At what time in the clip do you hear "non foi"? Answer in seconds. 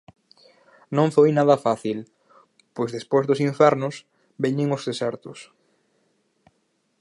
0.97-1.29